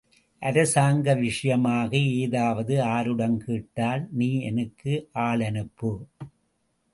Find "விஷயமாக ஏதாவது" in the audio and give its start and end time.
1.17-2.73